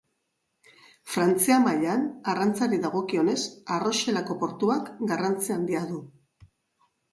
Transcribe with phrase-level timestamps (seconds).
[1.15, 3.37] Frantzia mailan arrantzari dagokionez
[3.77, 6.03] Arroxelako portuak garrantzi handia du.